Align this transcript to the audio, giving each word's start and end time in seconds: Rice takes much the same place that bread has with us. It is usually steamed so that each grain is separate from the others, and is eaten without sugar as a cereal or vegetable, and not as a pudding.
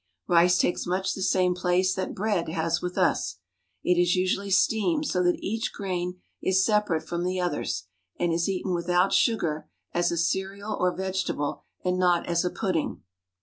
Rice 0.27 0.57
takes 0.57 0.87
much 0.87 1.13
the 1.13 1.21
same 1.21 1.53
place 1.53 1.93
that 1.93 2.15
bread 2.15 2.49
has 2.49 2.81
with 2.81 2.97
us. 2.97 3.37
It 3.83 4.01
is 4.01 4.15
usually 4.15 4.49
steamed 4.49 5.05
so 5.05 5.21
that 5.21 5.37
each 5.43 5.71
grain 5.71 6.21
is 6.41 6.65
separate 6.65 7.07
from 7.07 7.23
the 7.23 7.39
others, 7.39 7.83
and 8.19 8.33
is 8.33 8.49
eaten 8.49 8.73
without 8.73 9.13
sugar 9.13 9.69
as 9.93 10.11
a 10.11 10.17
cereal 10.17 10.75
or 10.79 10.91
vegetable, 10.97 11.65
and 11.85 11.99
not 11.99 12.25
as 12.25 12.43
a 12.43 12.49
pudding. 12.49 13.03